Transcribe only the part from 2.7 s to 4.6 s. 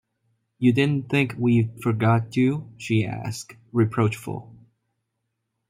she asked, reproachful.